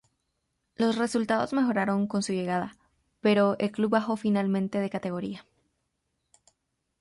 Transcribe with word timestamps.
Los 0.73 0.97
resultados 0.97 1.53
mejoraron 1.53 2.07
con 2.07 2.23
su 2.23 2.33
llegada, 2.33 2.75
pero 3.19 3.55
el 3.59 3.69
club 3.71 3.91
bajó 3.91 4.17
finalmente 4.17 4.79
de 4.79 4.89
categoría. 4.89 5.45